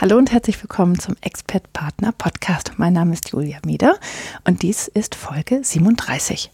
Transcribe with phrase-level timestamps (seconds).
[0.00, 2.74] Hallo und herzlich willkommen zum Expert Partner Podcast.
[2.76, 3.98] Mein Name ist Julia Mieder
[4.44, 6.52] und dies ist Folge 37.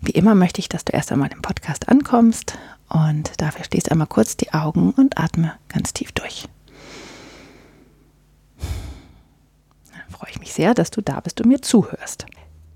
[0.00, 4.08] Wie immer möchte ich, dass du erst einmal im Podcast ankommst und dafür schließt einmal
[4.08, 6.46] kurz die Augen und atme ganz tief durch.
[8.58, 12.26] Dann freue ich mich sehr, dass du da bist und mir zuhörst.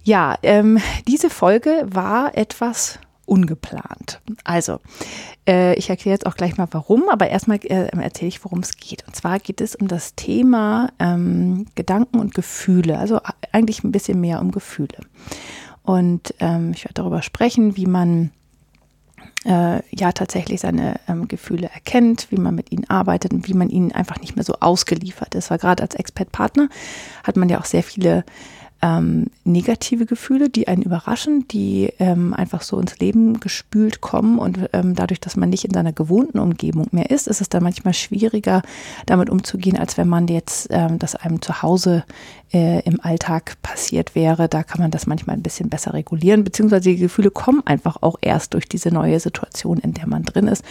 [0.05, 4.21] Ja, ähm, diese Folge war etwas ungeplant.
[4.45, 4.81] Also,
[5.47, 8.77] äh, ich erkläre jetzt auch gleich mal warum, aber erstmal äh, erzähle ich, worum es
[8.77, 9.07] geht.
[9.07, 13.21] Und zwar geht es um das Thema ähm, Gedanken und Gefühle, also
[13.53, 14.99] eigentlich ein bisschen mehr um Gefühle.
[15.83, 18.31] Und ähm, ich werde darüber sprechen, wie man
[19.45, 23.71] äh, ja tatsächlich seine ähm, Gefühle erkennt, wie man mit ihnen arbeitet und wie man
[23.71, 25.51] ihnen einfach nicht mehr so ausgeliefert ist.
[25.51, 26.69] Weil gerade als Expert-Partner
[27.25, 28.25] hat man ja auch sehr viele
[28.81, 34.71] ähm, negative Gefühle, die einen überraschen, die ähm, einfach so ins Leben gespült kommen und
[34.73, 37.93] ähm, dadurch, dass man nicht in seiner gewohnten Umgebung mehr ist, ist es dann manchmal
[37.93, 38.63] schwieriger,
[39.07, 42.05] damit umzugehen, als wenn man jetzt ähm, das einem zu Hause
[42.53, 44.49] äh, im Alltag passiert wäre.
[44.49, 48.17] Da kann man das manchmal ein bisschen besser regulieren, beziehungsweise die Gefühle kommen einfach auch
[48.21, 50.65] erst durch diese neue Situation, in der man drin ist.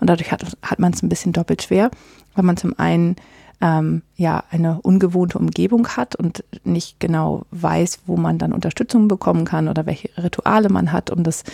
[0.00, 1.90] Und dadurch hat, hat man es ein bisschen doppelt schwer,
[2.34, 3.16] weil man zum einen
[3.64, 9.46] ähm, ja eine ungewohnte Umgebung hat und nicht genau weiß, wo man dann Unterstützung bekommen
[9.46, 11.44] kann oder welche Rituale man hat, um das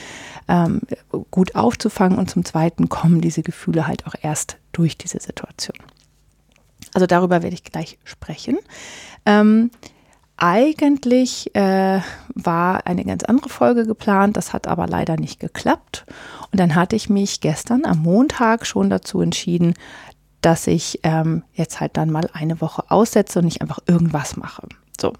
[0.48, 0.80] ähm,
[1.30, 2.18] gut aufzufangen.
[2.18, 5.78] Und zum Zweiten kommen diese Gefühle halt auch erst durch diese Situation.
[6.92, 8.58] Also darüber werde ich gleich sprechen.
[9.24, 9.70] Ähm,
[10.36, 12.00] eigentlich äh,
[12.34, 16.06] war eine ganz andere Folge geplant, das hat aber leider nicht geklappt.
[16.50, 19.74] Und dann hatte ich mich gestern am Montag schon dazu entschieden,
[20.40, 24.66] dass ich ähm, jetzt halt dann mal eine Woche aussetze und nicht einfach irgendwas mache.
[25.00, 25.12] So.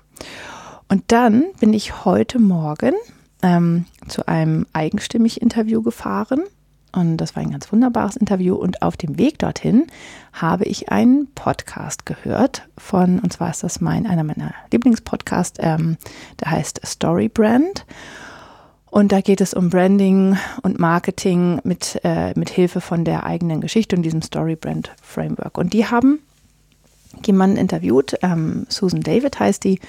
[0.88, 2.94] Und dann bin ich heute Morgen
[3.42, 6.40] ähm, zu einem eigenstimmig Interview gefahren.
[6.92, 8.56] Und das war ein ganz wunderbares Interview.
[8.56, 9.86] Und auf dem Weg dorthin
[10.32, 15.96] habe ich einen Podcast gehört von, und zwar ist das mein, einer meiner Lieblingspodcasts, ähm,
[16.40, 17.86] der heißt Story Brand.
[18.90, 23.60] Und da geht es um Branding und Marketing mit, äh, mit Hilfe von der eigenen
[23.60, 25.58] Geschichte und diesem Story Brand Framework.
[25.58, 26.18] Und die haben
[27.24, 29.80] jemanden interviewt, ähm, Susan David heißt die,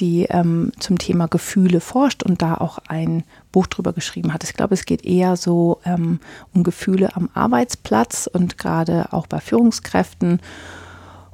[0.00, 3.22] die ähm, zum Thema Gefühle forscht und da auch ein
[3.52, 4.44] Buch drüber geschrieben hat.
[4.44, 6.20] Ich glaube, es geht eher so ähm,
[6.52, 10.40] um Gefühle am Arbeitsplatz und gerade auch bei Führungskräften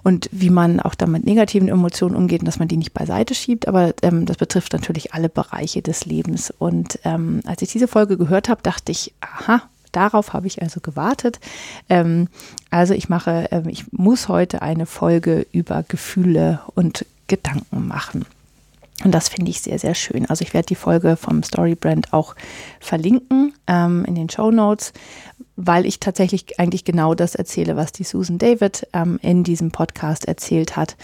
[0.03, 3.35] und wie man auch dann mit negativen Emotionen umgeht und dass man die nicht beiseite
[3.35, 3.69] schiebt.
[3.69, 6.53] Aber ähm, das betrifft natürlich alle Bereiche des Lebens.
[6.59, 9.63] Und ähm, als ich diese Folge gehört habe, dachte ich, aha,
[9.93, 11.41] darauf habe ich also gewartet.
[11.89, 12.29] Ähm,
[12.71, 18.25] also ich mache, äh, ich muss heute eine Folge über Gefühle und Gedanken machen.
[19.05, 20.27] Und das finde ich sehr, sehr schön.
[20.27, 22.35] Also ich werde die Folge vom Storybrand auch
[22.81, 24.93] verlinken ähm, in den Show Notes,
[25.63, 30.27] weil ich tatsächlich eigentlich genau das erzähle, was die Susan David ähm, in diesem Podcast
[30.27, 30.97] erzählt hat.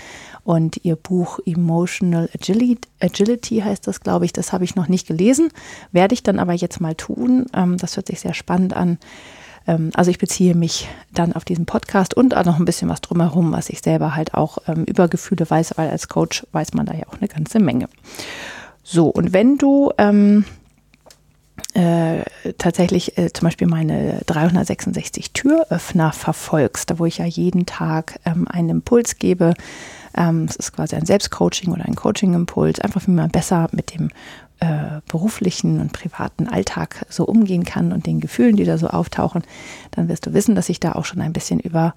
[0.44, 5.06] Und ihr Buch Emotional Agility, Agility heißt das, glaube ich, das habe ich noch nicht
[5.06, 5.50] gelesen,
[5.92, 7.46] werde ich dann aber jetzt mal tun.
[7.52, 8.98] Ähm, das hört sich sehr spannend an.
[9.66, 13.02] Ähm, also ich beziehe mich dann auf diesen Podcast und auch noch ein bisschen was
[13.02, 16.86] drumherum, was ich selber halt auch ähm, über Gefühle weiß, weil als Coach weiß man
[16.86, 17.88] da ja auch eine ganze Menge.
[18.82, 20.44] So, und wenn du ähm,
[21.74, 22.22] äh,
[22.58, 28.46] tatsächlich äh, zum Beispiel meine 366 Türöffner verfolgst, da wo ich ja jeden Tag ähm,
[28.48, 29.54] einen Impuls gebe.
[30.16, 34.10] Ähm, es ist quasi ein Selbstcoaching oder ein Coaching-Impuls, einfach wie man besser mit dem
[34.60, 39.42] äh, beruflichen und privaten Alltag so umgehen kann und den Gefühlen, die da so auftauchen,
[39.90, 41.94] dann wirst du wissen, dass ich da auch schon ein bisschen über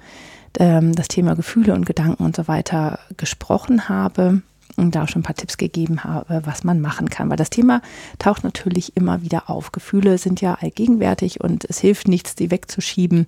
[0.57, 4.41] ähm, das Thema Gefühle und Gedanken und so weiter gesprochen habe
[4.77, 7.29] da auch schon ein paar Tipps gegeben habe, was man machen kann.
[7.29, 7.81] Weil das Thema
[8.17, 9.71] taucht natürlich immer wieder auf.
[9.71, 13.27] Gefühle sind ja allgegenwärtig und es hilft nichts, die wegzuschieben,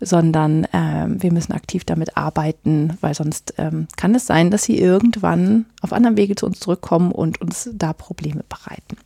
[0.00, 4.78] sondern ähm, wir müssen aktiv damit arbeiten, weil sonst ähm, kann es sein, dass sie
[4.78, 8.96] irgendwann auf anderem Wege zu uns zurückkommen und uns da Probleme bereiten.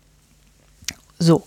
[1.18, 1.42] So.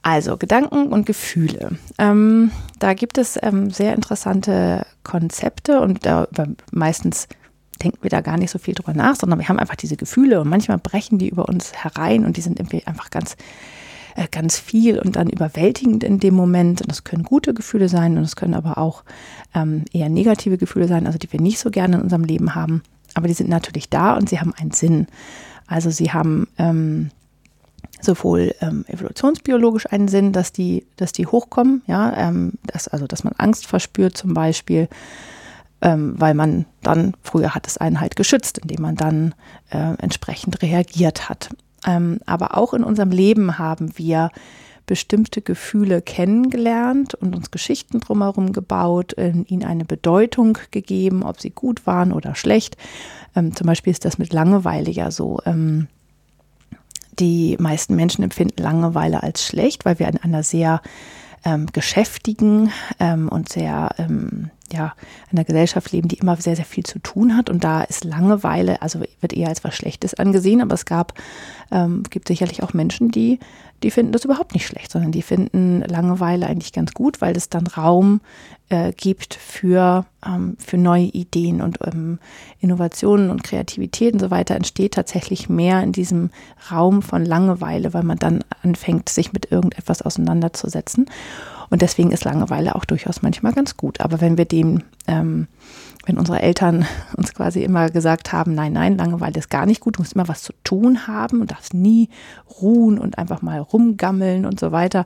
[0.00, 1.72] Also Gedanken und Gefühle.
[1.98, 6.28] Ähm, da gibt es ähm, sehr interessante Konzepte und da
[6.70, 7.26] meistens
[7.82, 10.40] denken wir da gar nicht so viel drüber nach, sondern wir haben einfach diese Gefühle
[10.40, 13.36] und manchmal brechen die über uns herein und die sind irgendwie einfach ganz,
[14.16, 16.80] äh, ganz viel und dann überwältigend in dem Moment.
[16.80, 19.04] Und das können gute Gefühle sein und es können aber auch
[19.54, 22.82] ähm, eher negative Gefühle sein, also die wir nicht so gerne in unserem Leben haben.
[23.14, 25.06] aber die sind natürlich da und sie haben einen Sinn.
[25.66, 27.10] Also sie haben ähm,
[28.00, 33.24] sowohl ähm, evolutionsbiologisch einen Sinn, dass die, dass die hochkommen, ja, ähm, dass, also dass
[33.24, 34.88] man Angst verspürt zum Beispiel,
[35.80, 39.34] ähm, weil man dann, früher hat es einen halt geschützt, indem man dann
[39.70, 41.50] äh, entsprechend reagiert hat.
[41.86, 44.30] Ähm, aber auch in unserem Leben haben wir
[44.86, 51.86] bestimmte Gefühle kennengelernt und uns Geschichten drumherum gebaut, ihnen eine Bedeutung gegeben, ob sie gut
[51.86, 52.78] waren oder schlecht.
[53.36, 55.40] Ähm, zum Beispiel ist das mit Langeweile ja so.
[55.44, 55.88] Ähm,
[57.18, 60.80] die meisten Menschen empfinden Langeweile als schlecht, weil wir in einer sehr
[61.44, 62.70] ähm, geschäftigen
[63.00, 64.94] ähm, und sehr ähm, ja,
[65.30, 67.50] einer Gesellschaft leben, die immer sehr, sehr viel zu tun hat.
[67.50, 71.14] Und da ist Langeweile, also wird eher als was Schlechtes angesehen, aber es gab,
[71.70, 73.38] ähm, gibt sicherlich auch Menschen, die,
[73.82, 77.48] die finden das überhaupt nicht schlecht, sondern die finden Langeweile eigentlich ganz gut, weil es
[77.48, 78.20] dann Raum
[78.70, 82.18] äh, gibt für, ähm, für neue Ideen und ähm,
[82.60, 86.30] Innovationen und Kreativität und so weiter, entsteht tatsächlich mehr in diesem
[86.70, 91.06] Raum von Langeweile, weil man dann anfängt, sich mit irgendetwas auseinanderzusetzen.
[91.70, 94.00] Und deswegen ist Langeweile auch durchaus manchmal ganz gut.
[94.00, 95.48] Aber wenn wir dem, ähm,
[96.06, 96.86] wenn unsere Eltern
[97.16, 100.28] uns quasi immer gesagt haben, nein, nein, Langeweile ist gar nicht gut, du musst immer
[100.28, 102.08] was zu tun haben und darfst nie
[102.60, 105.04] ruhen und einfach mal rumgammeln und so weiter,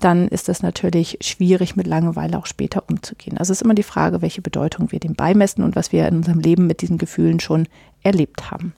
[0.00, 3.38] dann ist das natürlich schwierig, mit Langeweile auch später umzugehen.
[3.38, 6.16] Also es ist immer die Frage, welche Bedeutung wir dem beimessen und was wir in
[6.16, 7.66] unserem Leben mit diesen Gefühlen schon
[8.02, 8.74] erlebt haben.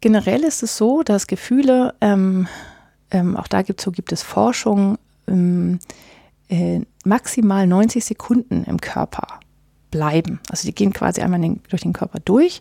[0.00, 2.46] Generell ist es so, dass Gefühle, ähm,
[3.10, 5.78] ähm, auch da gibt, so gibt es Forschung, ähm,
[6.48, 9.40] äh, maximal 90 Sekunden im Körper
[9.90, 10.40] bleiben.
[10.50, 12.60] Also die gehen quasi einmal den, durch den Körper durch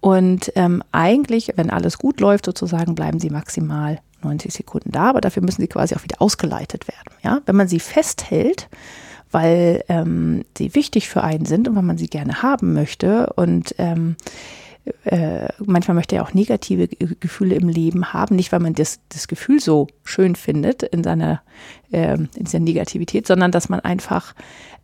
[0.00, 5.20] und ähm, eigentlich, wenn alles gut läuft, sozusagen bleiben sie maximal 90 Sekunden da, aber
[5.20, 7.12] dafür müssen sie quasi auch wieder ausgeleitet werden.
[7.22, 7.40] Ja?
[7.46, 8.68] Wenn man sie festhält,
[9.30, 13.74] weil ähm, sie wichtig für einen sind und weil man sie gerne haben möchte und
[13.78, 14.16] ähm,
[15.04, 19.28] äh, manchmal möchte er auch negative Gefühle im Leben haben, nicht weil man das, das
[19.28, 21.42] Gefühl so schön findet in seiner,
[21.90, 24.34] äh, in dieser Negativität, sondern dass man einfach,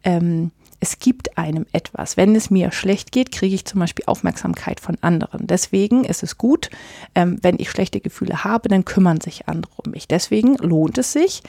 [0.04, 0.50] ähm,
[0.80, 2.16] es gibt einem etwas.
[2.16, 5.46] Wenn es mir schlecht geht, kriege ich zum Beispiel Aufmerksamkeit von anderen.
[5.46, 6.70] Deswegen ist es gut,
[7.14, 10.08] ähm, wenn ich schlechte Gefühle habe, dann kümmern sich andere um mich.
[10.08, 11.42] Deswegen lohnt es sich,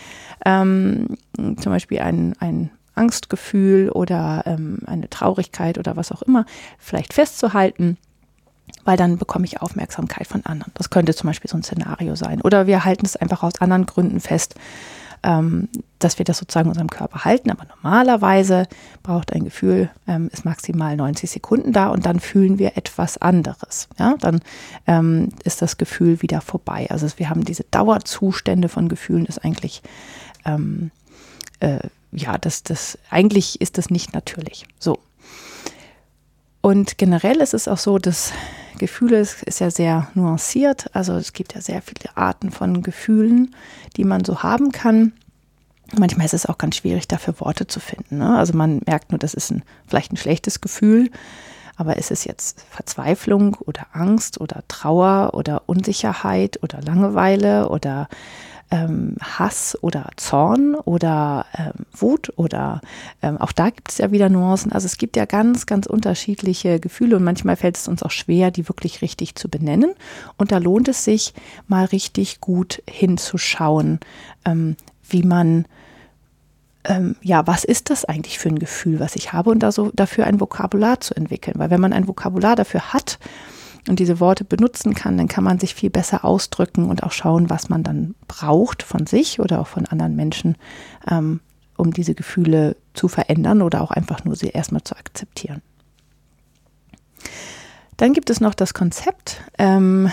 [0.45, 6.45] ähm, zum Beispiel ein, ein Angstgefühl oder ähm, eine Traurigkeit oder was auch immer
[6.77, 7.97] vielleicht festzuhalten
[8.85, 10.71] weil dann bekomme ich Aufmerksamkeit von anderen.
[10.75, 12.41] Das könnte zum Beispiel so ein Szenario sein.
[12.41, 14.55] Oder wir halten es einfach aus anderen Gründen fest,
[15.23, 15.69] ähm,
[15.99, 17.49] dass wir das sozusagen in unserem Körper halten.
[17.49, 18.67] Aber normalerweise
[19.01, 23.87] braucht ein Gefühl, ähm, ist maximal 90 Sekunden da und dann fühlen wir etwas anderes.
[23.97, 24.41] Ja, dann
[24.85, 26.87] ähm, ist das Gefühl wieder vorbei.
[26.89, 29.81] Also wir haben diese Dauerzustände von Gefühlen, ist eigentlich,
[30.45, 30.91] ähm,
[31.61, 31.79] äh,
[32.11, 34.65] ja, das, das, eigentlich ist das nicht natürlich.
[34.77, 34.99] So.
[36.63, 38.31] Und generell ist es auch so, dass
[38.77, 40.89] Gefühle ist, ja sehr nuanciert.
[40.93, 43.53] Also es gibt ja sehr viele Arten von Gefühlen,
[43.97, 45.11] die man so haben kann.
[45.97, 48.19] Manchmal ist es auch ganz schwierig, dafür Worte zu finden.
[48.19, 48.37] Ne?
[48.37, 51.11] Also man merkt nur, das ist ein, vielleicht ein schlechtes Gefühl,
[51.75, 58.07] aber ist es jetzt Verzweiflung oder Angst oder Trauer oder Unsicherheit oder Langeweile oder
[58.71, 62.81] ähm, Hass oder Zorn oder ähm, Wut oder
[63.21, 64.71] ähm, auch da gibt es ja wieder Nuancen.
[64.71, 68.51] Also es gibt ja ganz, ganz unterschiedliche Gefühle und manchmal fällt es uns auch schwer,
[68.51, 69.93] die wirklich richtig zu benennen.
[70.37, 71.33] Und da lohnt es sich
[71.67, 73.99] mal richtig gut hinzuschauen,
[74.45, 74.75] ähm,
[75.07, 75.65] wie man
[76.85, 79.91] ähm, ja, was ist das eigentlich für ein Gefühl, was ich habe und da so
[79.93, 81.55] dafür ein Vokabular zu entwickeln.
[81.57, 83.19] Weil wenn man ein Vokabular dafür hat,
[83.87, 87.49] und diese Worte benutzen kann, dann kann man sich viel besser ausdrücken und auch schauen,
[87.49, 90.55] was man dann braucht von sich oder auch von anderen Menschen,
[91.09, 91.41] ähm,
[91.75, 95.61] um diese Gefühle zu verändern oder auch einfach nur sie erstmal zu akzeptieren.
[97.97, 100.09] Dann gibt es noch das Konzept, ähm,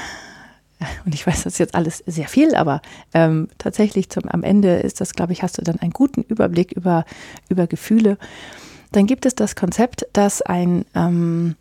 [1.05, 2.83] und ich weiß, das ist jetzt alles sehr viel, aber
[3.15, 6.73] ähm, tatsächlich zum, am Ende ist das, glaube ich, hast du dann einen guten Überblick
[6.73, 7.05] über,
[7.49, 8.19] über Gefühle.
[8.93, 11.55] Dann gibt es das Konzept, dass ein ähm,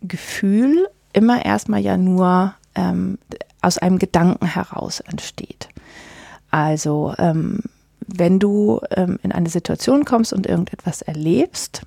[0.00, 3.18] Gefühl immer erstmal ja nur ähm,
[3.62, 5.68] aus einem Gedanken heraus entsteht.
[6.50, 7.60] Also ähm,
[8.06, 11.82] wenn du ähm, in eine Situation kommst und irgendetwas erlebst,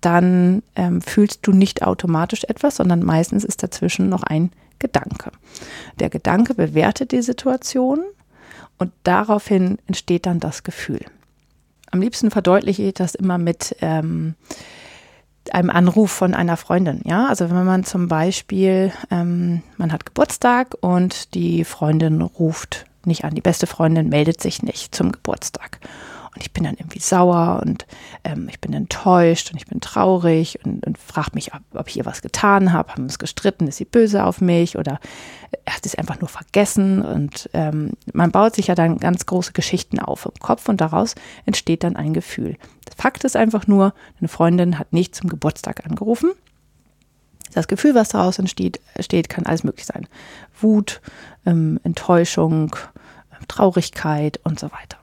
[0.00, 5.30] dann ähm, fühlst du nicht automatisch etwas, sondern meistens ist dazwischen noch ein Gedanke.
[5.98, 8.02] Der Gedanke bewertet die Situation
[8.78, 11.04] und daraufhin entsteht dann das Gefühl.
[11.90, 14.34] Am liebsten verdeutliche ich das immer mit ähm,
[15.54, 17.00] einem Anruf von einer Freundin.
[17.04, 23.24] Ja, also wenn man zum Beispiel, ähm, man hat Geburtstag und die Freundin ruft nicht
[23.24, 25.78] an, die beste Freundin meldet sich nicht zum Geburtstag.
[26.34, 27.86] und ich bin dann irgendwie sauer und
[28.24, 31.96] ähm, ich bin enttäuscht und ich bin traurig und, und frage mich, ob, ob ich
[31.96, 35.00] ihr was getan habe, haben wir es gestritten, ist sie böse auf mich oder
[35.64, 39.52] er hat es einfach nur vergessen und ähm, man baut sich ja dann ganz große
[39.52, 41.14] Geschichten auf im Kopf und daraus
[41.46, 42.56] entsteht dann ein Gefühl.
[43.00, 46.32] Fakt ist einfach nur, eine Freundin hat nicht zum Geburtstag angerufen.
[47.54, 50.06] Das Gefühl, was daraus entsteht, entsteht kann alles möglich sein.
[50.60, 51.00] Wut,
[51.46, 52.76] ähm, Enttäuschung,
[53.48, 54.98] Traurigkeit und so weiter.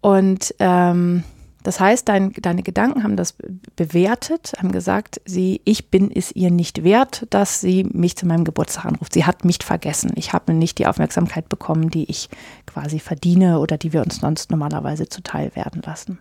[0.00, 1.22] Und ähm,
[1.68, 3.34] das heißt, dein, deine Gedanken haben das
[3.76, 8.44] bewertet, haben gesagt, sie, ich bin es ihr nicht wert, dass sie mich zu meinem
[8.44, 9.12] Geburtstag anruft.
[9.12, 10.12] Sie hat mich vergessen.
[10.14, 12.30] Ich habe nicht die Aufmerksamkeit bekommen, die ich
[12.64, 16.20] quasi verdiene oder die wir uns sonst normalerweise zuteil werden lassen.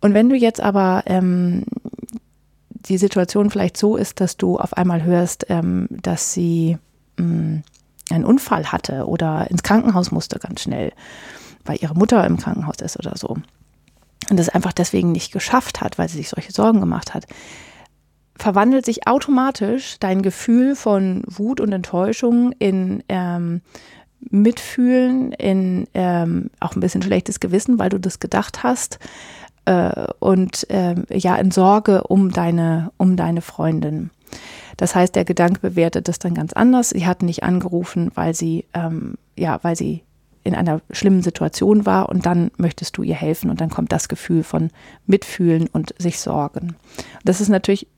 [0.00, 1.62] Und wenn du jetzt aber ähm,
[2.70, 6.76] die Situation vielleicht so ist, dass du auf einmal hörst, ähm, dass sie
[7.18, 7.62] mh, mm,
[8.10, 10.90] einen Unfall hatte oder ins Krankenhaus musste ganz schnell,
[11.64, 13.36] weil ihre Mutter im Krankenhaus ist oder so.
[14.30, 17.26] Und das einfach deswegen nicht geschafft hat, weil sie sich solche Sorgen gemacht hat,
[18.36, 23.60] verwandelt sich automatisch dein Gefühl von Wut und Enttäuschung in ähm,
[24.30, 28.98] Mitfühlen, in ähm, auch ein bisschen schlechtes Gewissen, weil du das gedacht hast,
[29.66, 34.10] äh, und äh, ja in Sorge um deine, um deine Freundin.
[34.76, 36.90] Das heißt, der Gedanke bewertet das dann ganz anders.
[36.90, 40.02] Sie hat nicht angerufen, weil sie, ähm, ja, weil sie
[40.44, 44.08] in einer schlimmen Situation war und dann möchtest du ihr helfen und dann kommt das
[44.08, 44.70] Gefühl von
[45.06, 46.76] Mitfühlen und sich sorgen.
[47.24, 47.88] Das ist natürlich,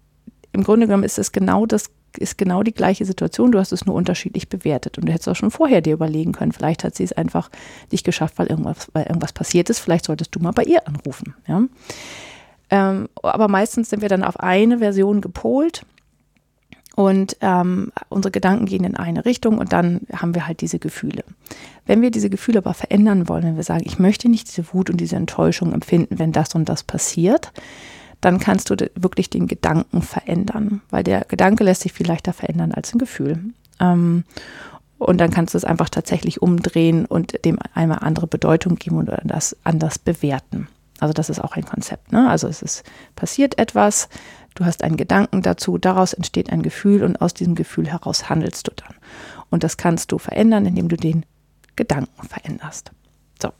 [0.52, 3.84] im Grunde genommen ist es genau das, ist genau die gleiche Situation, du hast es
[3.84, 7.04] nur unterschiedlich bewertet und du hättest auch schon vorher dir überlegen können, vielleicht hat sie
[7.04, 7.50] es einfach
[7.90, 11.34] nicht geschafft, weil irgendwas, weil irgendwas passiert ist, vielleicht solltest du mal bei ihr anrufen.
[11.48, 11.62] Ja?
[12.70, 15.84] Ähm, aber meistens sind wir dann auf eine Version gepolt
[16.96, 21.22] und ähm, unsere Gedanken gehen in eine Richtung und dann haben wir halt diese Gefühle.
[21.84, 24.90] Wenn wir diese Gefühle aber verändern wollen, wenn wir sagen, ich möchte nicht diese Wut
[24.90, 27.52] und diese Enttäuschung empfinden, wenn das und das passiert,
[28.22, 32.72] dann kannst du wirklich den Gedanken verändern, weil der Gedanke lässt sich viel leichter verändern
[32.72, 33.40] als ein Gefühl.
[33.78, 34.24] Ähm,
[34.96, 39.20] und dann kannst du es einfach tatsächlich umdrehen und dem einmal andere Bedeutung geben oder
[39.22, 40.68] das anders bewerten.
[40.98, 42.12] Also das ist auch ein Konzept.
[42.12, 42.26] Ne?
[42.26, 42.84] Also es ist
[43.16, 44.08] passiert etwas,
[44.56, 48.66] Du hast einen Gedanken dazu, daraus entsteht ein Gefühl und aus diesem Gefühl heraus handelst
[48.66, 48.96] du dann.
[49.50, 51.26] Und das kannst du verändern, indem du den
[51.76, 52.90] Gedanken veränderst.
[53.40, 53.50] So.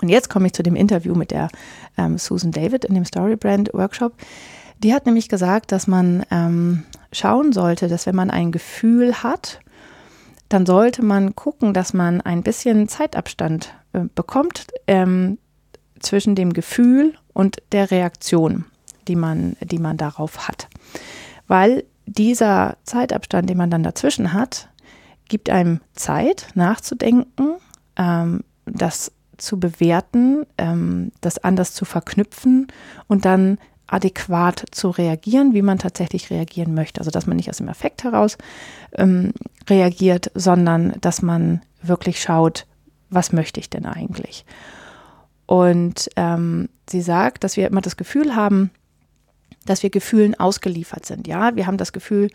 [0.00, 1.50] Und jetzt komme ich zu dem Interview mit der
[1.98, 4.14] ähm, Susan David in dem Storybrand Workshop.
[4.78, 9.60] Die hat nämlich gesagt, dass man ähm, schauen sollte, dass wenn man ein Gefühl hat,
[10.48, 15.36] dann sollte man gucken, dass man ein bisschen Zeitabstand äh, bekommt ähm,
[16.00, 18.64] zwischen dem Gefühl und der Reaktion
[19.08, 20.68] die man, die man darauf hat.
[21.46, 24.68] Weil dieser Zeitabstand, den man dann dazwischen hat,
[25.28, 27.56] gibt einem Zeit nachzudenken,
[27.96, 32.68] ähm, das zu bewerten, ähm, das anders zu verknüpfen
[33.06, 37.00] und dann adäquat zu reagieren, wie man tatsächlich reagieren möchte.
[37.00, 38.36] Also dass man nicht aus dem Effekt heraus
[38.94, 39.32] ähm,
[39.68, 42.66] reagiert, sondern dass man wirklich schaut,
[43.10, 44.44] was möchte ich denn eigentlich?
[45.46, 48.70] Und ähm, sie sagt, dass wir immer das Gefühl haben,
[49.66, 51.26] dass wir Gefühlen ausgeliefert sind.
[51.26, 52.30] Ja, wir haben das Gefühl,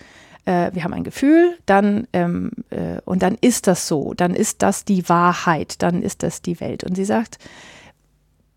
[0.45, 4.61] äh, wir haben ein Gefühl, dann ähm, äh, und dann ist das so, dann ist
[4.61, 6.83] das die Wahrheit, dann ist das die Welt.
[6.83, 7.37] Und sie sagt,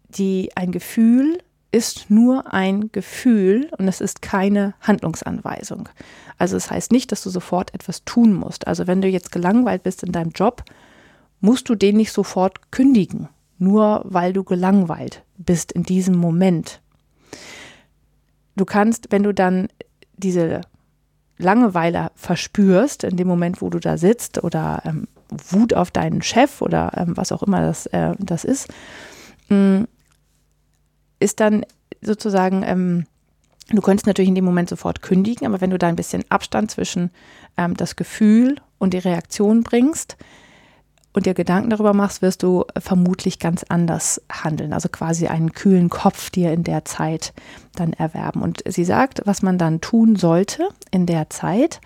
[0.09, 1.39] die ein Gefühl
[1.73, 5.89] ist nur ein Gefühl und es ist keine Handlungsanweisung.
[6.39, 8.69] Also es heißt nicht, dass du sofort etwas tun musst.
[8.69, 10.63] Also wenn du jetzt gelangweilt bist in deinem Job,
[11.41, 13.29] musst du den nicht sofort kündigen,
[13.59, 16.81] nur weil du gelangweilt bist in diesem Moment
[18.57, 19.69] du kannst, wenn du dann
[20.17, 20.61] diese
[21.39, 25.09] Langeweile verspürst, in dem Moment, wo du da sitzt oder ähm,
[25.49, 28.69] Wut auf deinen Chef oder ähm, was auch immer das, äh, das ist,
[29.49, 29.89] mh, mm,
[31.19, 31.65] ist dann
[32.03, 33.07] sozusagen, ähm,
[33.71, 36.71] du könntest natürlich in dem Moment sofort kündigen, aber wenn du da ein bisschen Abstand
[36.71, 37.11] zwischen
[37.57, 40.17] ähm, das Gefühl und die Reaktion bringst,
[41.15, 44.73] und dir Gedanken darüber machst, wirst du vermutlich ganz anders handeln.
[44.73, 47.33] Also quasi einen kühlen Kopf dir in der Zeit
[47.77, 48.43] dann erwerben.
[48.43, 51.81] Und sie sagt, was man dann tun sollte in der Zeit,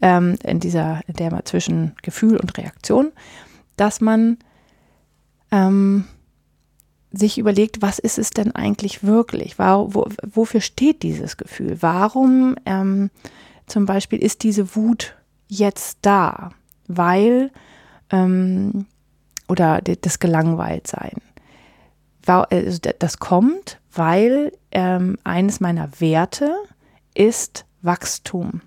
[0.00, 3.10] ähm, in dieser, in der zwischen Gefühl und Reaktion,
[3.76, 4.38] dass man
[5.50, 6.04] ähm,
[7.10, 9.58] sich überlegt, was ist es denn eigentlich wirklich?
[9.58, 11.78] War, wo, wofür steht dieses Gefühl?
[11.80, 13.10] Warum ähm,
[13.66, 15.16] zum Beispiel ist diese Wut
[15.48, 16.50] jetzt da?
[16.86, 17.50] Weil
[18.10, 18.86] ähm,
[19.48, 21.16] oder das Gelangweiltsein.
[22.26, 26.54] Also das kommt, weil ähm, eines meiner Werte
[27.14, 28.60] ist Wachstum.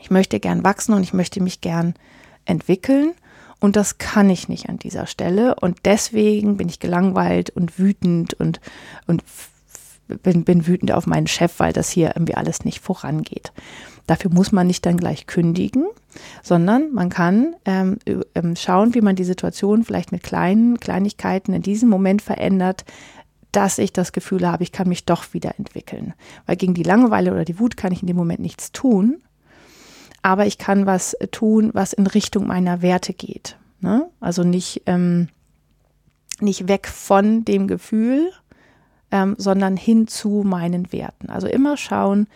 [0.00, 1.94] Ich möchte gern wachsen und ich möchte mich gern
[2.44, 3.12] entwickeln.
[3.60, 5.54] und das kann ich nicht an dieser Stelle.
[5.54, 8.60] Und deswegen bin ich gelangweilt und wütend und,
[9.06, 9.22] und
[10.22, 13.52] bin, bin wütend auf meinen Chef, weil das hier irgendwie alles nicht vorangeht.
[14.06, 15.86] Dafür muss man nicht dann gleich kündigen,
[16.42, 17.98] sondern man kann ähm,
[18.34, 22.84] ähm, schauen, wie man die Situation vielleicht mit kleinen Kleinigkeiten in diesem Moment verändert,
[23.52, 26.14] dass ich das Gefühl habe, ich kann mich doch wieder entwickeln.
[26.46, 29.22] Weil gegen die Langeweile oder die Wut kann ich in dem Moment nichts tun
[30.22, 33.56] aber ich kann was tun, was in Richtung meiner Werte geht.
[33.80, 34.08] Ne?
[34.20, 35.28] Also nicht, ähm,
[36.40, 38.30] nicht weg von dem Gefühl,
[39.10, 41.28] ähm, sondern hin zu meinen Werten.
[41.28, 42.28] Also immer schauen,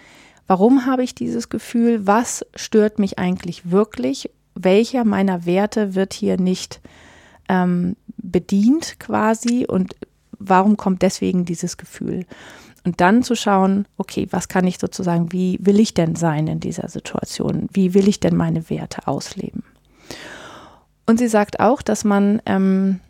[0.47, 6.38] warum habe ich dieses Gefühl, was stört mich eigentlich wirklich, welcher meiner Werte wird hier
[6.38, 6.81] nicht
[7.49, 9.95] ähm, bedient quasi und
[10.38, 12.26] warum kommt deswegen dieses Gefühl.
[12.85, 16.61] Und dann zu schauen, okay, was kann ich sozusagen, wie will ich denn sein in
[16.61, 17.69] dieser Situation?
[17.73, 19.65] Wie will ich denn meine Werte ausleben?
[21.05, 23.00] Und sie sagt auch, dass man, ähm,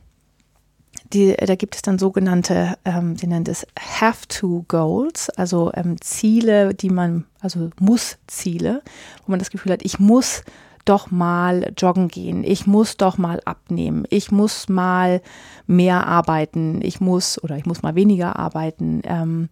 [1.13, 6.91] die, da gibt es dann sogenannte, ähm, sie nennt es Have-to-Goals, also ähm, Ziele, die
[6.91, 8.83] man, also Muss-Ziele,
[9.25, 10.43] wo man das Gefühl hat, ich muss
[10.85, 15.21] doch mal joggen gehen, ich muss doch mal abnehmen, ich muss mal
[15.67, 19.49] mehr arbeiten, ich muss oder ich muss mal weniger arbeiten, ähm,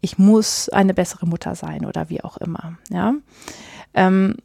[0.00, 2.78] ich muss eine bessere Mutter sein oder wie auch immer.
[2.90, 3.14] Ja.
[3.94, 4.36] Ähm,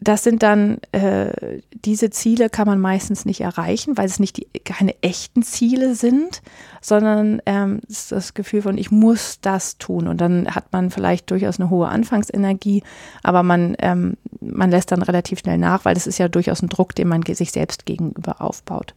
[0.00, 4.46] das sind dann, äh, diese Ziele kann man meistens nicht erreichen, weil es nicht die,
[4.60, 6.42] keine echten Ziele sind,
[6.82, 10.06] sondern ähm, ist das Gefühl von, ich muss das tun.
[10.06, 12.82] Und dann hat man vielleicht durchaus eine hohe Anfangsenergie,
[13.22, 16.68] aber man, ähm, man lässt dann relativ schnell nach, weil das ist ja durchaus ein
[16.68, 18.94] Druck, den man sich selbst gegenüber aufbaut.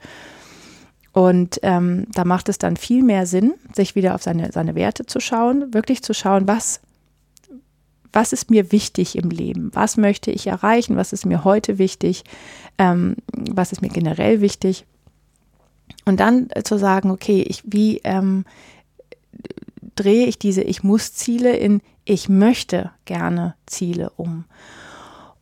[1.13, 5.05] Und ähm, da macht es dann viel mehr Sinn, sich wieder auf seine, seine Werte
[5.05, 6.81] zu schauen, wirklich zu schauen, was
[8.11, 9.71] was ist mir wichtig im Leben?
[9.73, 10.95] Was möchte ich erreichen?
[10.95, 12.23] Was ist mir heute wichtig?
[12.77, 14.85] Ähm, was ist mir generell wichtig?
[16.05, 18.45] Und dann äh, zu sagen, okay, ich, wie ähm,
[19.95, 24.45] drehe ich diese Ich muss Ziele in Ich möchte gerne Ziele um?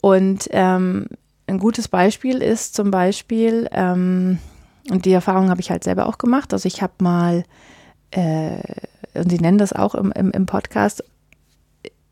[0.01, 1.07] Und ähm,
[1.47, 4.39] ein gutes Beispiel ist zum Beispiel, ähm,
[4.89, 7.43] und die Erfahrung habe ich halt selber auch gemacht, also ich habe mal,
[8.11, 8.61] äh,
[9.13, 11.03] und sie nennen das auch im, im, im Podcast,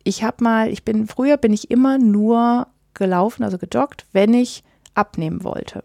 [0.05, 4.63] ich habe mal, ich bin, früher bin ich immer nur gelaufen, also gejoggt, wenn ich
[4.93, 5.83] abnehmen wollte.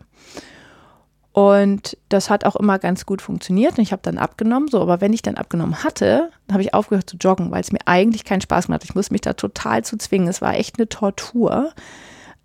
[1.33, 4.69] Und das hat auch immer ganz gut funktioniert und ich habe dann abgenommen.
[4.69, 7.81] So, aber wenn ich dann abgenommen hatte, habe ich aufgehört zu joggen, weil es mir
[7.87, 8.89] eigentlich keinen Spaß gemacht hat.
[8.91, 10.29] Ich musste mich da total zu zwingen.
[10.29, 11.73] Es war echt eine Tortur.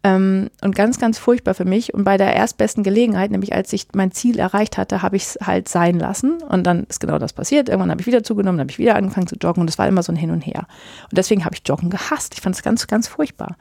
[0.06, 1.96] Ähm, und ganz, ganz furchtbar für mich.
[1.96, 5.40] Und bei der erstbesten Gelegenheit, nämlich als ich mein Ziel erreicht hatte, habe ich es
[5.42, 6.44] halt sein lassen.
[6.44, 7.70] Und dann ist genau das passiert.
[7.70, 10.04] Irgendwann habe ich wieder zugenommen, habe ich wieder angefangen zu joggen und es war immer
[10.04, 10.68] so ein Hin und Her.
[11.10, 12.36] Und deswegen habe ich Joggen gehasst.
[12.36, 13.58] Ich fand es ganz, ganz furchtbar.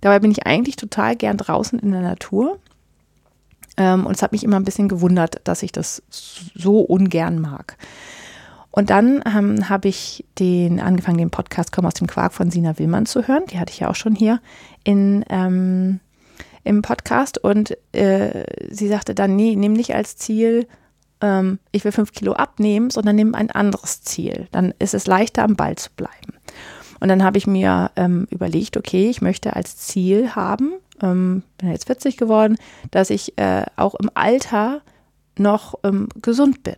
[0.00, 2.58] Dabei bin ich eigentlich total gern draußen in der Natur.
[3.76, 7.76] Ähm, und es hat mich immer ein bisschen gewundert, dass ich das so ungern mag.
[8.76, 12.76] Und dann ähm, habe ich den angefangen, den Podcast Komm aus dem Quark von Sina
[12.76, 13.44] Willmann zu hören.
[13.52, 14.40] Die hatte ich ja auch schon hier
[14.82, 16.00] in, ähm,
[16.64, 17.38] im Podcast.
[17.38, 20.66] Und äh, sie sagte dann, nee, nimm nicht als Ziel,
[21.20, 24.48] ähm, ich will fünf Kilo abnehmen, sondern nimm ein anderes Ziel.
[24.50, 26.34] Dann ist es leichter, am Ball zu bleiben.
[26.98, 31.70] Und dann habe ich mir ähm, überlegt, okay, ich möchte als Ziel haben, ähm, bin
[31.70, 32.56] jetzt 40 geworden,
[32.90, 34.80] dass ich äh, auch im Alter
[35.38, 36.74] noch ähm, gesund bin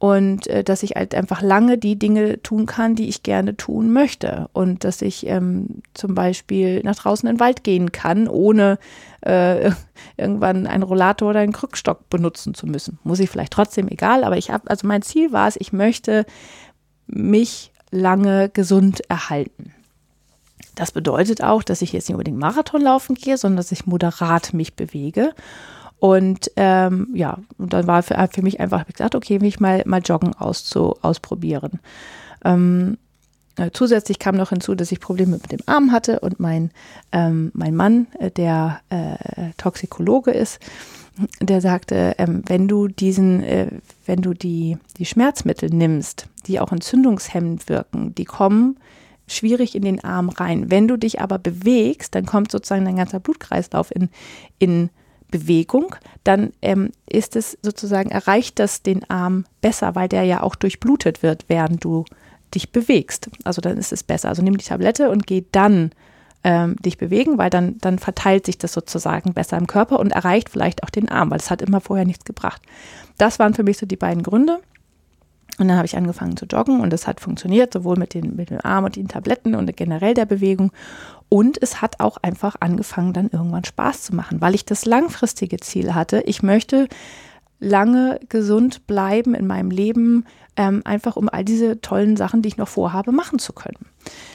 [0.00, 3.92] und äh, dass ich halt einfach lange die Dinge tun kann, die ich gerne tun
[3.92, 8.78] möchte und dass ich ähm, zum Beispiel nach draußen in den Wald gehen kann, ohne
[9.20, 9.72] äh,
[10.16, 12.98] irgendwann einen Rollator oder einen Krückstock benutzen zu müssen.
[13.04, 16.24] Muss ich vielleicht trotzdem, egal, aber ich habe, also mein Ziel war es, ich möchte
[17.06, 19.74] mich lange gesund erhalten.
[20.76, 24.54] Das bedeutet auch, dass ich jetzt nicht unbedingt Marathon laufen gehe, sondern dass ich moderat
[24.54, 25.34] mich bewege
[26.00, 30.00] und ähm, ja, und dann war für, für mich einfach gesagt, okay, mich mal, mal
[30.02, 31.78] Joggen auszu, ausprobieren.
[32.42, 32.96] Ähm,
[33.56, 36.70] äh, zusätzlich kam noch hinzu, dass ich Probleme mit dem Arm hatte und mein,
[37.12, 40.58] ähm, mein Mann, äh, der äh, Toxikologe ist,
[41.42, 43.68] der sagte, ähm, wenn du diesen, äh,
[44.06, 48.78] wenn du die, die Schmerzmittel nimmst, die auch entzündungshemmend wirken, die kommen
[49.26, 50.70] schwierig in den Arm rein.
[50.70, 54.08] Wenn du dich aber bewegst, dann kommt sozusagen dein ganzer Blutkreislauf in,
[54.58, 54.88] in
[55.30, 60.54] Bewegung, dann ähm, ist es sozusagen, erreicht das den Arm besser, weil der ja auch
[60.54, 62.04] durchblutet wird, während du
[62.54, 63.30] dich bewegst.
[63.44, 64.28] Also dann ist es besser.
[64.28, 65.92] Also nimm die Tablette und geh dann
[66.42, 70.48] ähm, dich bewegen, weil dann, dann verteilt sich das sozusagen besser im Körper und erreicht
[70.48, 72.62] vielleicht auch den Arm, weil es hat immer vorher nichts gebracht.
[73.18, 74.60] Das waren für mich so die beiden Gründe.
[75.60, 78.48] Und dann habe ich angefangen zu joggen und es hat funktioniert, sowohl mit, den, mit
[78.48, 80.72] dem Arm und den Tabletten und generell der Bewegung.
[81.28, 85.58] Und es hat auch einfach angefangen, dann irgendwann Spaß zu machen, weil ich das langfristige
[85.58, 86.22] Ziel hatte.
[86.22, 86.88] Ich möchte
[87.60, 90.24] lange gesund bleiben in meinem Leben,
[90.56, 93.86] ähm, einfach um all diese tollen Sachen, die ich noch vorhabe, machen zu können.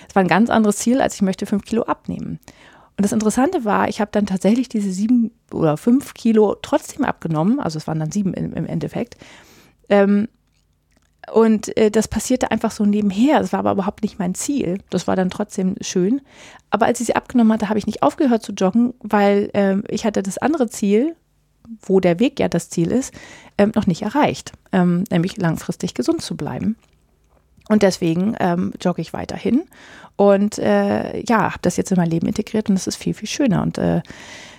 [0.07, 2.39] Es war ein ganz anderes Ziel, als ich möchte fünf Kilo abnehmen.
[2.97, 7.59] Und das Interessante war, ich habe dann tatsächlich diese sieben oder fünf Kilo trotzdem abgenommen,
[7.59, 9.17] also es waren dann sieben im, im Endeffekt.
[9.89, 10.27] Ähm,
[11.31, 13.39] und äh, das passierte einfach so nebenher.
[13.39, 14.79] Das war aber überhaupt nicht mein Ziel.
[14.89, 16.21] Das war dann trotzdem schön.
[16.69, 20.05] Aber als ich sie abgenommen hatte, habe ich nicht aufgehört zu joggen, weil äh, ich
[20.05, 21.15] hatte das andere Ziel,
[21.81, 23.13] wo der Weg ja das Ziel ist,
[23.57, 26.75] ähm, noch nicht erreicht, ähm, nämlich langfristig gesund zu bleiben.
[27.69, 29.63] Und deswegen ähm, jogge ich weiterhin
[30.17, 33.27] und äh, ja, habe das jetzt in mein Leben integriert und es ist viel, viel
[33.27, 33.63] schöner.
[33.63, 34.01] Und äh,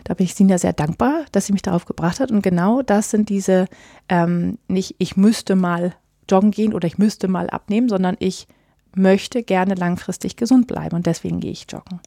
[0.05, 2.33] da bin ich Sina sehr dankbar, dass sie mich darauf gebracht hat.
[2.33, 3.67] Und genau das sind diese,
[4.09, 5.95] ähm, nicht ich müsste mal
[6.29, 8.47] joggen gehen oder ich müsste mal abnehmen, sondern ich
[8.95, 12.01] möchte gerne langfristig gesund bleiben und deswegen gehe ich joggen.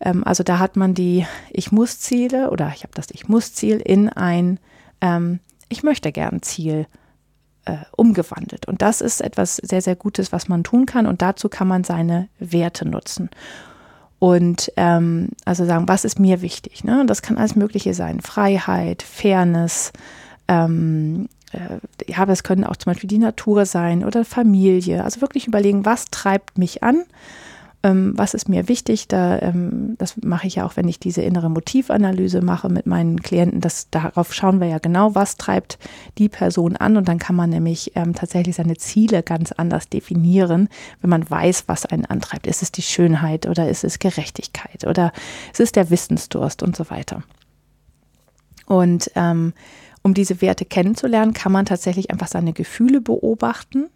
[0.00, 3.54] Ähm, also da hat man die Ich muss Ziele oder ich habe das Ich muss
[3.54, 4.60] Ziel in ein
[5.00, 6.86] ähm, Ich möchte gern Ziel
[7.64, 8.66] äh, umgewandelt.
[8.66, 11.84] Und das ist etwas sehr, sehr Gutes, was man tun kann und dazu kann man
[11.84, 13.28] seine Werte nutzen.
[14.18, 16.82] Und ähm, also sagen, was ist mir wichtig?
[16.82, 17.04] Ne?
[17.06, 18.20] Das kann alles Mögliche sein.
[18.20, 19.92] Freiheit, Fairness,
[20.48, 25.04] ähm, äh, ja, aber es können auch zum Beispiel die Natur sein oder Familie.
[25.04, 27.04] Also wirklich überlegen, was treibt mich an,
[27.82, 29.08] ähm, was ist mir wichtig.
[29.08, 33.22] Da, ähm, das mache ich ja auch, wenn ich diese innere Motivanalyse mache mit meinen
[33.22, 33.60] Klienten.
[33.60, 35.78] Das, darauf schauen wir ja genau, was treibt
[36.18, 36.96] die Person an.
[36.96, 40.68] Und dann kann man nämlich ähm, tatsächlich seine Ziele ganz anders definieren,
[41.00, 42.46] wenn man weiß, was einen antreibt.
[42.46, 45.12] Ist es die Schönheit oder ist es Gerechtigkeit oder
[45.52, 47.22] ist es der Wissensdurst und so weiter.
[48.66, 49.54] Und ähm,
[50.02, 53.88] um diese Werte kennenzulernen, kann man tatsächlich einfach seine Gefühle beobachten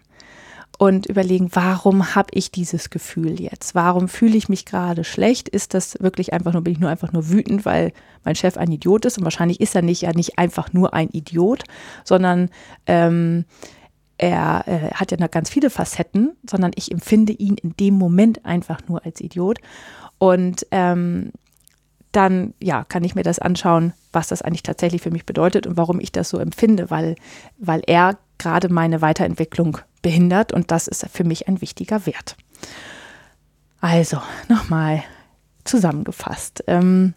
[0.78, 3.74] und überlegen, warum habe ich dieses Gefühl jetzt?
[3.74, 5.48] Warum fühle ich mich gerade schlecht?
[5.48, 7.92] Ist das wirklich einfach nur, bin ich nur einfach nur wütend, weil
[8.24, 9.18] mein Chef ein Idiot ist?
[9.18, 11.64] Und wahrscheinlich ist er nicht ja nicht einfach nur ein Idiot,
[12.04, 12.50] sondern
[12.86, 13.44] ähm,
[14.18, 18.44] er äh, hat ja noch ganz viele Facetten, sondern ich empfinde ihn in dem Moment
[18.44, 19.58] einfach nur als Idiot.
[20.18, 21.32] Und ähm,
[22.12, 25.76] dann ja, kann ich mir das anschauen, was das eigentlich tatsächlich für mich bedeutet und
[25.76, 27.16] warum ich das so empfinde, weil,
[27.58, 32.36] weil er gerade meine Weiterentwicklung behindert und das ist für mich ein wichtiger Wert.
[33.80, 35.02] Also, nochmal
[35.64, 36.64] zusammengefasst.
[36.66, 37.14] Ähm,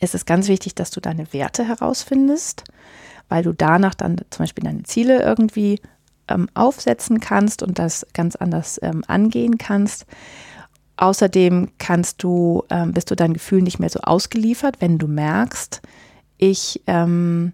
[0.00, 2.64] es ist ganz wichtig, dass du deine Werte herausfindest,
[3.28, 5.80] weil du danach dann zum Beispiel deine Ziele irgendwie
[6.28, 10.06] ähm, aufsetzen kannst und das ganz anders ähm, angehen kannst.
[10.96, 15.80] Außerdem kannst du, ähm, bist du dein Gefühl nicht mehr so ausgeliefert, wenn du merkst,
[16.36, 17.52] ich, ähm,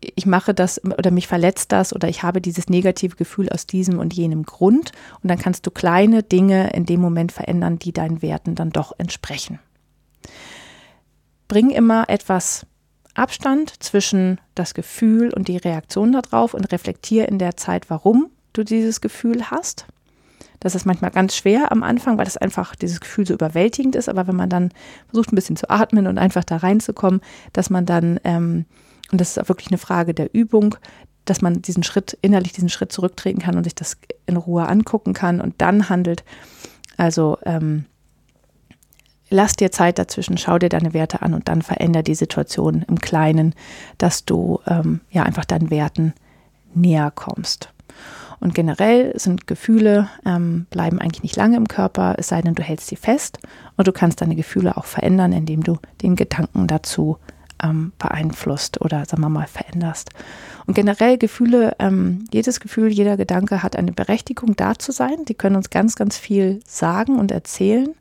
[0.00, 3.98] ich mache das oder mich verletzt das oder ich habe dieses negative Gefühl aus diesem
[3.98, 4.92] und jenem Grund.
[5.22, 8.92] Und dann kannst du kleine Dinge in dem Moment verändern, die deinen Werten dann doch
[8.98, 9.58] entsprechen.
[11.48, 12.66] Bring immer etwas
[13.14, 18.64] Abstand zwischen das Gefühl und die Reaktion darauf und reflektiere in der Zeit, warum du
[18.64, 19.86] dieses Gefühl hast.
[20.64, 24.08] Das ist manchmal ganz schwer am Anfang, weil das einfach dieses Gefühl so überwältigend ist.
[24.08, 24.70] Aber wenn man dann
[25.08, 27.20] versucht, ein bisschen zu atmen und einfach da reinzukommen,
[27.52, 28.64] dass man dann, ähm,
[29.12, 30.76] und das ist auch wirklich eine Frage der Übung,
[31.26, 35.12] dass man diesen Schritt, innerlich diesen Schritt zurücktreten kann und sich das in Ruhe angucken
[35.12, 36.24] kann und dann handelt.
[36.96, 37.84] Also ähm,
[39.28, 43.00] lass dir Zeit dazwischen, schau dir deine Werte an und dann veränder die Situation im
[43.00, 43.54] Kleinen,
[43.98, 46.14] dass du ähm, ja einfach deinen Werten
[46.72, 47.68] näher kommst.
[48.40, 52.62] Und generell sind Gefühle, ähm, bleiben eigentlich nicht lange im Körper, es sei denn, du
[52.62, 53.38] hältst sie fest.
[53.76, 57.18] Und du kannst deine Gefühle auch verändern, indem du den Gedanken dazu
[57.62, 60.10] ähm, beeinflusst oder, sagen wir mal, veränderst.
[60.66, 65.24] Und generell Gefühle, ähm, jedes Gefühl, jeder Gedanke hat eine Berechtigung, da zu sein.
[65.28, 67.94] Die können uns ganz, ganz viel sagen und erzählen.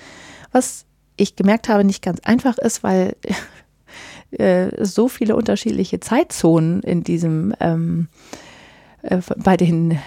[0.52, 0.84] was
[1.16, 3.14] ich gemerkt habe, nicht ganz einfach ist, weil
[4.32, 8.08] äh, so viele unterschiedliche Zeitzonen in diesem ähm,
[9.02, 9.98] äh, bei den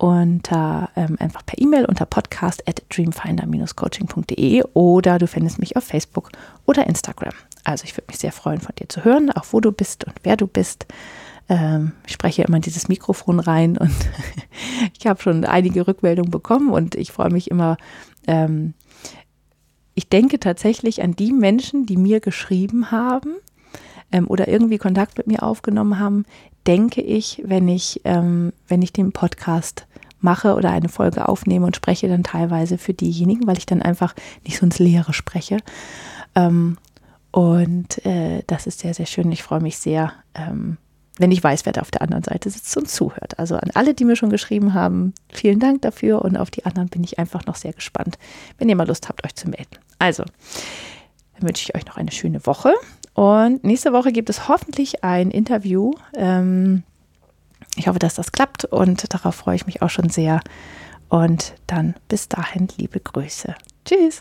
[0.00, 6.30] äh, ähm, einfach per E-Mail unter podcast at dreamfinder-coaching.de oder du findest mich auf Facebook
[6.66, 7.34] oder Instagram.
[7.68, 10.14] Also ich würde mich sehr freuen, von dir zu hören, auch wo du bist und
[10.22, 10.86] wer du bist.
[11.50, 13.94] Ähm, ich spreche immer dieses Mikrofon rein und
[14.98, 17.76] ich habe schon einige Rückmeldungen bekommen und ich freue mich immer.
[18.26, 18.72] Ähm,
[19.94, 23.34] ich denke tatsächlich an die Menschen, die mir geschrieben haben
[24.12, 26.24] ähm, oder irgendwie Kontakt mit mir aufgenommen haben,
[26.66, 29.86] denke ich, wenn ich, wenn ich den Podcast
[30.20, 34.14] mache oder eine Folge aufnehme und spreche dann teilweise für diejenigen, weil ich dann einfach
[34.44, 35.58] nicht so ins Leere spreche.
[37.30, 39.30] Und äh, das ist sehr, sehr schön.
[39.32, 40.78] Ich freue mich sehr, ähm,
[41.18, 43.38] wenn ich weiß, wer da auf der anderen Seite sitzt und zuhört.
[43.38, 46.88] Also an alle, die mir schon geschrieben haben, vielen Dank dafür und auf die anderen
[46.88, 48.18] bin ich einfach noch sehr gespannt,
[48.58, 49.76] wenn ihr mal Lust habt, euch zu melden.
[49.98, 50.24] Also,
[51.34, 52.72] dann wünsche ich euch noch eine schöne Woche
[53.14, 55.92] und nächste Woche gibt es hoffentlich ein Interview.
[56.14, 56.84] Ähm,
[57.76, 60.40] ich hoffe, dass das klappt und darauf freue ich mich auch schon sehr.
[61.08, 63.54] Und dann bis dahin liebe Grüße.
[63.84, 64.20] Tschüss.